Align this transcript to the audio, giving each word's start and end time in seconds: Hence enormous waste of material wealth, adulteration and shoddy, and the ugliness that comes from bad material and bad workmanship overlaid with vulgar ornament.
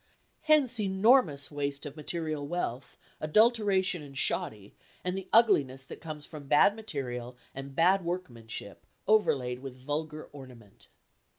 Hence 0.41 0.79
enormous 0.79 1.51
waste 1.51 1.85
of 1.85 1.95
material 1.95 2.47
wealth, 2.47 2.97
adulteration 3.19 4.01
and 4.01 4.17
shoddy, 4.17 4.73
and 5.03 5.15
the 5.15 5.29
ugliness 5.31 5.85
that 5.85 6.01
comes 6.01 6.25
from 6.25 6.47
bad 6.47 6.75
material 6.75 7.37
and 7.53 7.75
bad 7.75 8.03
workmanship 8.03 8.83
overlaid 9.07 9.59
with 9.59 9.75
vulgar 9.77 10.23
ornament. 10.33 10.87